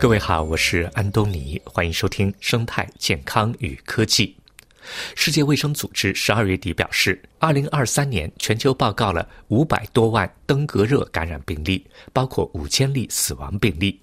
[0.00, 4.28] 各位好，我是安东尼，欢迎收听《生态健康与科技》。
[5.16, 14.00] 世界卫生组织十二月底表示，二零二三年全球报告了五百多万登革热感染病例，包括五千例死亡病例。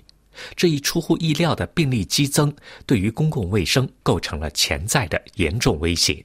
[0.58, 2.54] 这一出乎意料的病例激增，
[2.86, 6.22] 对于公共卫生构成了潜在的严重威胁。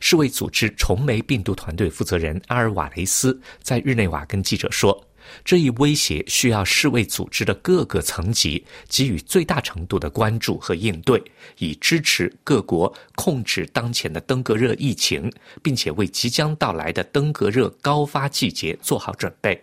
[0.00, 5.06] 世卫组织虫媒病毒团队负责人阿尔瓦雷斯在日内瓦跟记者说。
[5.44, 11.22] 这一威胁需要世卫组织的各个层级给予最大程度的关注和应对，
[11.58, 19.62] 以支持各国控制当前的登革热疫情，并且为即将到来的登革热高发季节做好准备。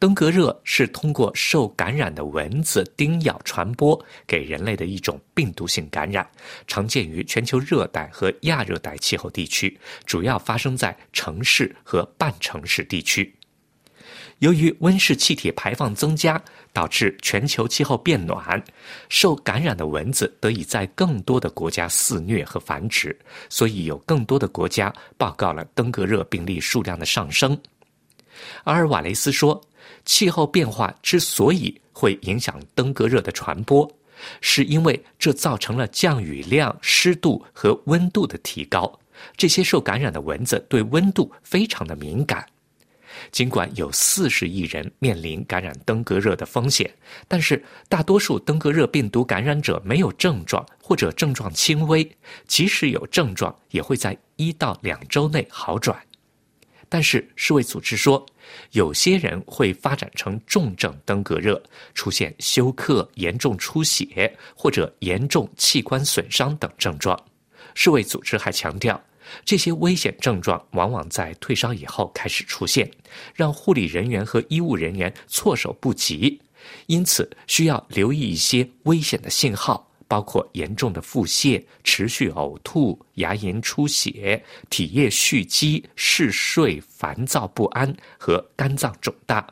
[0.00, 6.24] 登革热是通过受感染的蚊子叮咬传播给人类的一种病毒性感染，
[6.68, 13.34] 常见于全球热带和亚热带气候地区，主要发生在城市和半城市地区。
[14.38, 16.40] 由于温室气体排放增加，
[16.72, 18.62] 导致全球气候变暖，
[19.08, 23.16] 受感染的蚊子得以在更多的国家肆虐和繁殖，
[23.48, 27.58] 所以有更多的国家报告了登革热病例数量的上升。
[28.62, 29.60] 阿尔瓦雷斯说，
[30.04, 33.90] 气候变化之所以会影响登革热的传播，
[34.40, 39.00] 是因为这造成了降雨量、湿度和温度的提高。
[39.36, 42.46] 这些受感染的蚊子对温度非常的敏感。
[43.30, 46.92] 尽管有四十亿人面临感染登革热的风险，
[47.26, 52.08] 但是大多数登革热病毒感染者没有症状或者症状轻微，
[52.46, 55.98] 即使有症状，也会在一到两周内好转。
[56.88, 58.24] 但是世卫组织说，
[58.72, 67.18] 有些人会发展成重症登革热，出现休克、严重出血或者严重器官损伤等症状。
[67.74, 68.98] 世卫组织还强调。
[69.44, 72.90] 这些危险症状往往在退烧以后开始出现，
[73.34, 76.40] 让护理人员和医务人员措手不及，
[76.86, 89.46] 因此需要留意一些危险的信号，包括严重的腹泻、持续呕吐、牙龈出血、体液蓄积、嗜睡、烦躁不安和肝脏肿大。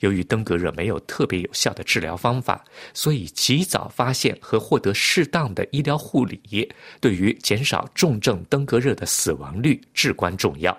[0.00, 2.64] 由于登革热没有特别有效的治疗方法，
[2.94, 6.68] 所以及早发现和获得适当的医疗护理，
[7.00, 10.76] 对于减少重症登革热的死亡率至关重要。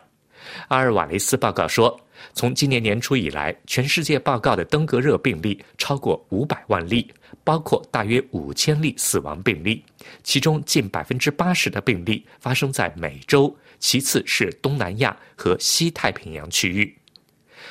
[0.69, 2.00] 阿尔瓦雷斯报告说，
[2.34, 7.08] 从今年年初以来，全世界报告的登革热病例超过五百万例，
[7.44, 9.84] 包括大约五千例死亡病例，
[10.23, 17.01] 其中近百分之八十的病例发生在美洲，其次是东南亚和西太平洋区域。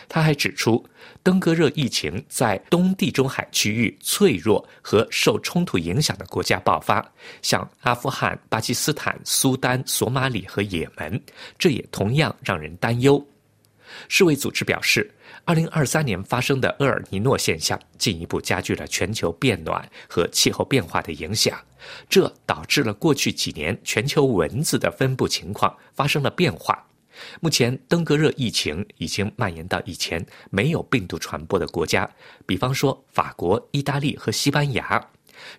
[0.09, 0.85] 他还指出，
[1.23, 7.05] 登革热疫情在东地中海区域脆弱和受冲突影响的国家爆发，
[7.43, 11.21] 像阿富汗、巴基斯坦、苏丹、索马里和也门，
[11.59, 13.25] 这也同样让人担忧。
[14.09, 15.13] 世卫组织表示，
[15.45, 21.59] 二零二三年发生的厄尔尼诺现象进一步加剧了全球变暖和气候变化的影响，
[22.09, 26.87] 这导致了过去几年全球蚊子的分布情况发生了变化。
[27.41, 32.09] 目前，登革热疫情已经蔓延到以前没有病毒传播的国家，
[32.47, 35.05] 比方说法国、意大利和西班牙。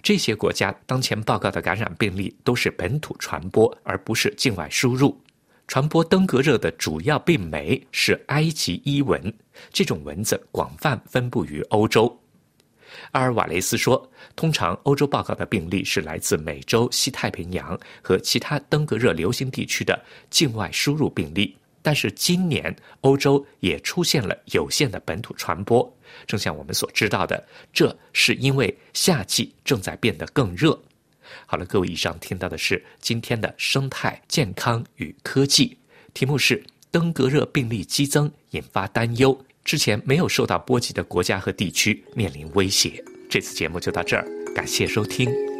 [0.03, 5.19] 这些国家当前报告的感染病例都是本土传播，而不是境外输入。
[5.67, 9.33] 传播登革热的主要病媒是埃及伊蚊，
[9.71, 12.20] 这种蚊子广泛分布于欧洲。
[13.11, 25.91] 阿尔瓦雷斯说，通常欧洲报告的病例是来自美洲、西太平洋和其他登革热流行地区的境外输入病例，但是今年欧洲也出现了有限的本土传播。
[26.27, 27.41] 正像我们所知道的，
[27.71, 30.77] 这是因为夏季正在变得更热。
[31.45, 35.77] 好了，各位，以上听到的是今天的生态健康与科技，
[36.13, 39.45] 题目是登革热病例激增引发担忧。
[39.63, 43.03] 之前没有受到波及的国家和地区面临威胁。
[43.29, 45.50] 这次节目就到这儿，感谢收听。